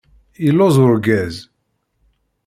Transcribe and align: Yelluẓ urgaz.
Yelluẓ 0.43 0.75
urgaz. 0.83 1.35